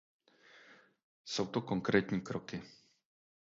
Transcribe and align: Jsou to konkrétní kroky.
Jsou 1.25 1.45
to 1.45 1.61
konkrétní 1.61 2.21
kroky. 2.21 2.61